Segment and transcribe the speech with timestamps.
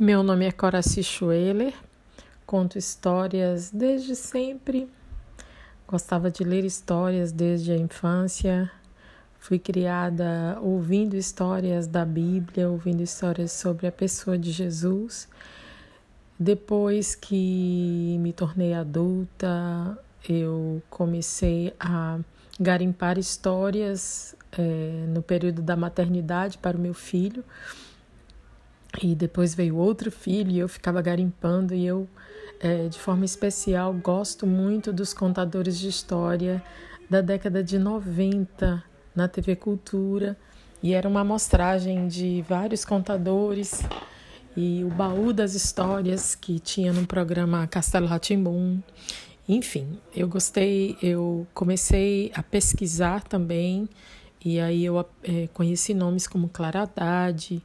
[0.00, 1.74] Meu nome é Coraci Schweller,
[2.46, 4.88] conto histórias desde sempre.
[5.88, 8.70] Gostava de ler histórias desde a infância.
[9.40, 15.28] Fui criada ouvindo histórias da Bíblia, ouvindo histórias sobre a pessoa de Jesus.
[16.38, 22.20] Depois que me tornei adulta, eu comecei a
[22.60, 27.42] garimpar histórias é, no período da maternidade para o meu filho.
[29.02, 32.08] E depois veio outro filho e eu ficava garimpando e eu,
[32.58, 36.62] é, de forma especial, gosto muito dos contadores de história
[37.08, 38.82] da década de 90
[39.14, 40.36] na TV Cultura.
[40.82, 43.82] E era uma amostragem de vários contadores
[44.56, 48.80] e o baú das histórias que tinha no programa Castelo Ratimbum.
[49.48, 53.88] Enfim, eu gostei, eu comecei a pesquisar também
[54.44, 57.62] e aí eu é, conheci nomes como Clara Haddad,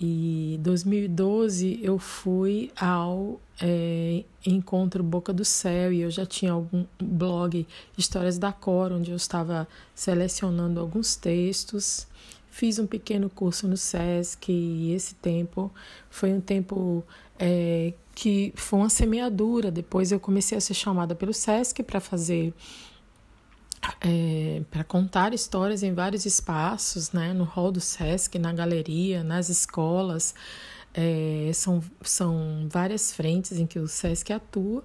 [0.00, 6.84] e 2012 eu fui ao é, encontro Boca do Céu e eu já tinha algum
[7.00, 12.06] blog Histórias da Cor, onde eu estava selecionando alguns textos.
[12.50, 15.72] Fiz um pequeno curso no SESC e esse tempo
[16.10, 17.04] foi um tempo
[17.38, 19.70] é, que foi uma semeadura.
[19.70, 22.52] Depois eu comecei a ser chamada pelo SESC para fazer
[24.00, 29.48] é, para contar histórias em vários espaços, né, no hall do SESC, na galeria, nas
[29.48, 30.34] escolas.
[30.92, 34.84] É, são, são várias frentes em que o SESC atua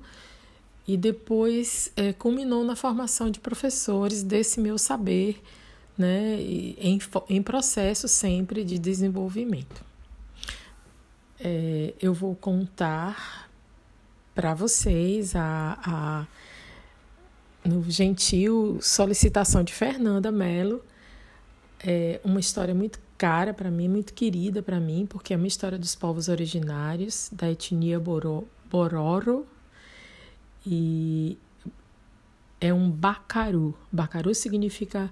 [0.87, 5.39] e depois é, culminou na formação de professores desse meu saber,
[5.95, 9.85] né, em, em processo sempre de desenvolvimento.
[11.39, 13.49] É, eu vou contar
[14.33, 16.27] para vocês a, a
[17.63, 20.83] no gentil solicitação de Fernanda Mello.
[21.79, 25.77] É uma história muito cara para mim, muito querida para mim, porque é uma história
[25.77, 29.45] dos povos originários da etnia Boro, Bororo
[30.65, 31.37] e
[32.61, 33.73] é um bacaru.
[33.91, 35.11] Bacaru significa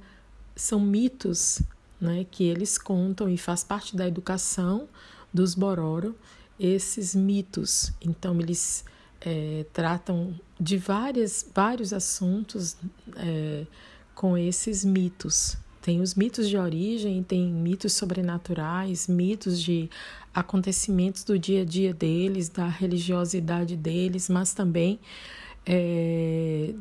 [0.56, 1.62] são mitos,
[2.00, 4.88] né, que eles contam e faz parte da educação
[5.34, 6.16] dos Bororo
[6.60, 7.92] esses mitos.
[8.02, 8.84] Então eles
[9.22, 12.78] é, tratam de várias, vários assuntos
[13.16, 13.66] é,
[14.14, 15.58] com esses mitos.
[15.82, 19.90] Tem os mitos de origem, tem mitos sobrenaturais, mitos de
[20.34, 25.00] acontecimentos do dia a dia deles, da religiosidade deles, mas também
[25.66, 26.74] é,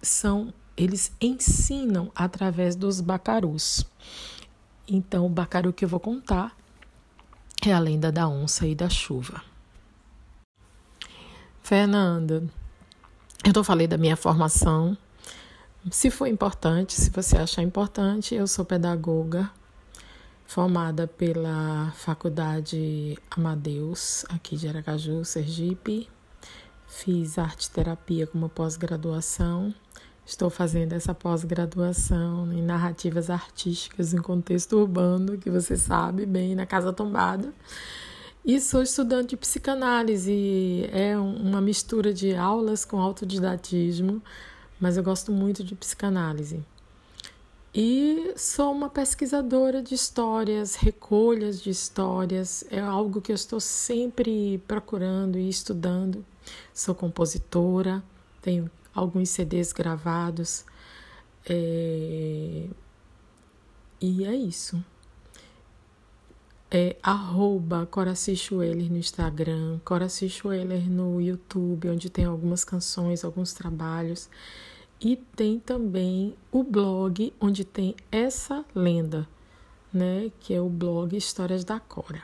[0.00, 3.86] são eles ensinam através dos bacarus.
[4.86, 6.54] Então, o bacaru que eu vou contar
[7.66, 9.42] é a lenda da onça e da chuva.
[11.66, 12.44] Fernanda,
[13.44, 14.96] eu não falei da minha formação.
[15.90, 19.50] Se for importante, se você achar importante, eu sou pedagoga,
[20.46, 26.08] formada pela Faculdade Amadeus, aqui de Aracaju, Sergipe.
[26.86, 29.74] Fiz arte terapia como pós-graduação.
[30.24, 36.64] Estou fazendo essa pós-graduação em narrativas artísticas em contexto urbano, que você sabe bem, na
[36.64, 37.52] Casa Tombada.
[38.46, 44.22] E sou estudante de psicanálise, é uma mistura de aulas com autodidatismo,
[44.78, 46.64] mas eu gosto muito de psicanálise.
[47.74, 54.58] E sou uma pesquisadora de histórias, recolhas de histórias, é algo que eu estou sempre
[54.68, 56.24] procurando e estudando.
[56.72, 58.00] Sou compositora,
[58.40, 60.64] tenho alguns CDs gravados,
[61.50, 62.68] é...
[64.00, 64.80] e é isso
[66.70, 70.28] é arroba no Instagram, Coraci
[70.88, 74.28] no YouTube, onde tem algumas canções, alguns trabalhos.
[75.00, 79.28] E tem também o blog onde tem essa lenda,
[79.92, 80.32] né?
[80.40, 82.22] Que é o blog Histórias da Cora.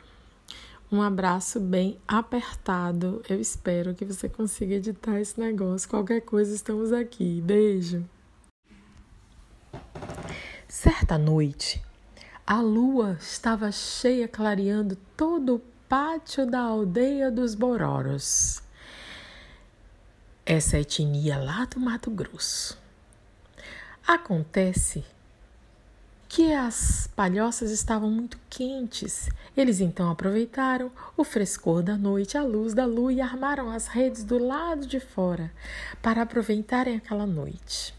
[0.91, 3.23] Um abraço bem apertado.
[3.27, 5.89] Eu espero que você consiga editar esse negócio.
[5.89, 7.41] Qualquer coisa, estamos aqui.
[7.41, 8.03] Beijo.
[10.67, 11.81] Certa noite,
[12.45, 18.61] a lua estava cheia, clareando todo o pátio da aldeia dos Bororos.
[20.45, 22.77] Essa etnia lá do Mato Grosso.
[24.05, 25.05] Acontece
[26.27, 29.29] que as palhoças estavam muito quentes.
[29.55, 34.23] Eles então aproveitaram o frescor da noite, a luz da lua e armaram as redes
[34.23, 35.49] do lado de fora
[36.01, 37.93] para aproveitarem aquela noite.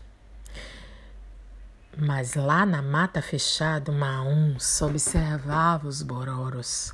[1.96, 6.92] Mas lá na mata fechada, uma onça observava os bororos.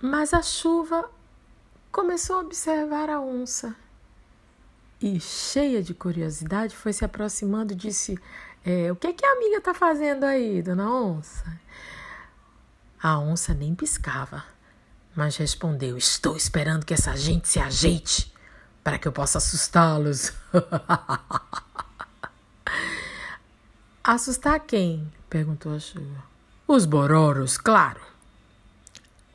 [0.00, 1.08] Mas a chuva
[1.92, 3.74] começou a observar a onça
[5.00, 8.18] e, cheia de curiosidade, foi se aproximando e disse:
[8.64, 11.44] é, O que, é que a amiga está fazendo aí, dona onça?
[13.00, 14.44] A onça nem piscava.
[15.14, 18.32] mas respondeu: Estou esperando que essa gente se ajeite
[18.82, 20.32] para que eu possa assustá-los.
[24.08, 25.06] Assustar quem?
[25.28, 26.24] perguntou a chuva.
[26.66, 28.00] Os bororos, claro.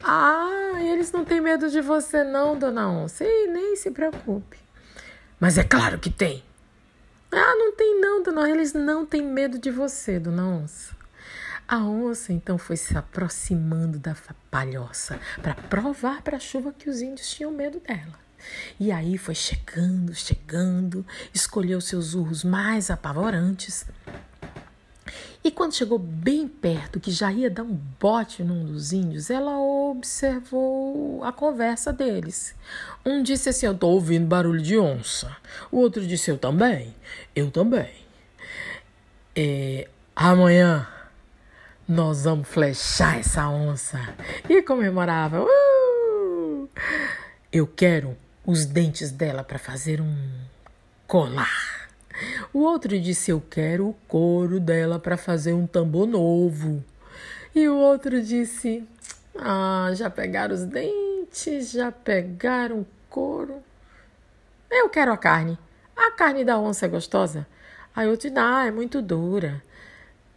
[0.03, 3.23] Ah, eles não têm medo de você, não, dona Onça.
[3.23, 4.57] E nem se preocupe.
[5.39, 6.43] Mas é claro que tem.
[7.31, 8.49] Ah, não tem, não, dona.
[8.49, 10.95] Eles não têm medo de você, dona Onça.
[11.67, 14.15] A onça então foi se aproximando da
[14.49, 18.19] palhoça para provar para a chuva que os índios tinham medo dela.
[18.79, 23.85] E aí foi chegando, chegando, escolheu seus urros mais apavorantes.
[25.43, 29.59] E quando chegou bem perto, que já ia dar um bote num dos índios, ela
[29.59, 32.55] observou a conversa deles.
[33.05, 35.35] Um disse assim: Eu tô ouvindo barulho de onça.
[35.71, 36.95] O outro disse: Eu também.
[37.35, 37.91] Eu também.
[39.35, 40.87] É, amanhã
[41.87, 43.99] nós vamos flechar essa onça.
[44.49, 45.43] E comemorava.
[45.43, 46.69] Uh!
[47.51, 48.15] Eu quero
[48.45, 50.15] os dentes dela para fazer um
[51.05, 51.72] colar.
[52.53, 56.83] O outro disse: Eu quero o couro dela para fazer um tambor novo.
[57.55, 58.87] E o outro disse:
[59.37, 63.61] Ah, já pegaram os dentes, já pegaram o couro.
[64.69, 65.57] Eu quero a carne.
[65.95, 67.47] A carne da onça é gostosa?
[67.95, 69.61] Aí outro disse: Ah, é muito dura.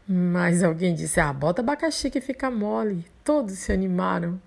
[0.09, 3.05] Mas alguém disse: Ah, bota abacaxi que fica mole.
[3.25, 4.41] Todos se animaram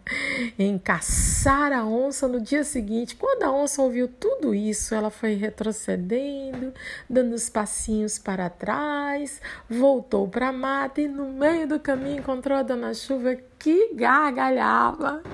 [0.58, 3.18] em caçar a onça no dia seguinte.
[3.18, 6.74] Quando a onça ouviu tudo isso, ela foi retrocedendo,
[7.10, 12.58] dando os passinhos para trás, voltou para a mata e no meio do caminho encontrou
[12.58, 15.22] a dona Chuva que gargalhava.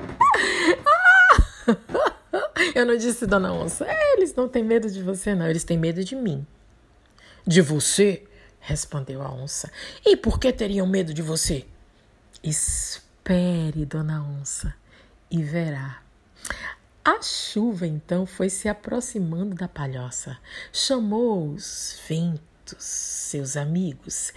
[2.73, 6.03] Eu não disse, dona onça, eles não têm medo de você, não, eles têm medo
[6.03, 6.45] de mim.
[7.45, 8.23] De você?
[8.65, 9.71] Respondeu a onça.
[10.03, 11.65] E por que teriam medo de você?
[12.43, 14.73] Espere, dona onça,
[15.29, 16.01] e verá.
[17.03, 20.37] A chuva então foi se aproximando da palhoça,
[20.73, 22.43] chamou os ventos,
[22.83, 24.33] seus amigos,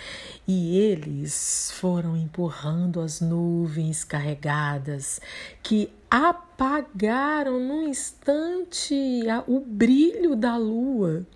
[0.46, 5.18] e eles foram empurrando as nuvens carregadas
[5.62, 8.94] que apagaram num instante
[9.46, 11.26] o brilho da lua.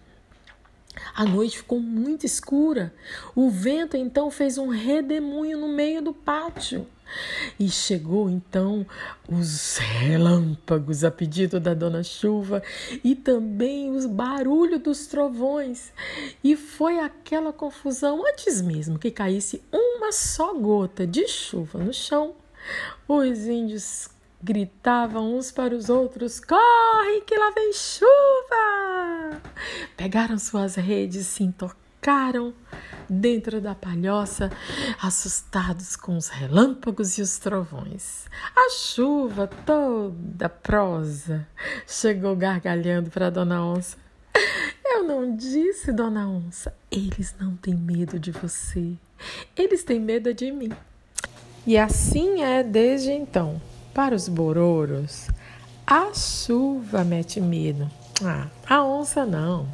[1.14, 2.94] A noite ficou muito escura.
[3.35, 6.87] O vento então fez um redemoinho no meio do pátio.
[7.59, 8.87] E chegou então
[9.29, 12.62] os relâmpagos a pedido da dona Chuva
[13.05, 15.93] e também os barulhos dos trovões.
[16.43, 22.35] E foi aquela confusão antes mesmo que caísse uma só gota de chuva no chão.
[23.06, 24.09] Os índios
[24.43, 28.92] gritavam uns para os outros: Corre, que lá vem chuva!
[29.96, 32.52] Pegaram suas redes, se entocaram
[33.08, 34.50] dentro da palhoça,
[35.00, 38.26] assustados com os relâmpagos e os trovões.
[38.56, 41.46] A chuva toda prosa
[41.87, 43.96] chegou gargalhando para Dona Onça.
[44.84, 48.94] Eu não disse, Dona Onça, eles não têm medo de você,
[49.56, 50.73] eles têm medo de mim.
[51.67, 53.61] E assim é desde então.
[53.94, 55.28] Para os bororos,
[55.87, 57.90] a chuva mete medo.
[58.25, 59.67] Ah, a onça não.